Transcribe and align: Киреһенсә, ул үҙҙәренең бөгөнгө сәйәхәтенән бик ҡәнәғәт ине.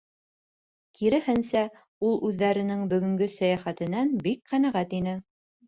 Киреһенсә, 1.01 1.61
ул 2.09 2.17
үҙҙәренең 2.31 2.83
бөгөнгө 2.95 3.29
сәйәхәтенән 3.37 4.13
бик 4.27 4.45
ҡәнәғәт 4.53 5.01
ине. 5.03 5.19